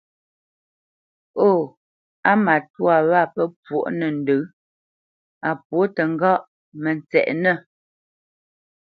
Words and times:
Hô, 1.39 1.49
á 2.29 2.31
matwâ 2.45 2.93
wâ 3.09 3.21
pə́ 3.33 3.45
pwôʼ 3.63 3.85
nə̂ 3.99 4.07
ndə̌, 4.17 4.41
a 5.49 5.51
pwô 5.65 5.81
təŋgáʼ, 5.95 6.41
mə 6.81 6.91
tsɛʼnə̂! 7.09 7.55